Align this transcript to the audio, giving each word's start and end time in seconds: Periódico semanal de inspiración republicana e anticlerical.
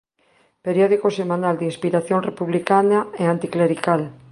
Periódico 0.65 1.07
semanal 1.19 1.55
de 1.57 1.65
inspiración 1.71 2.19
republicana 2.29 2.99
e 3.21 3.23
anticlerical. 3.33 4.01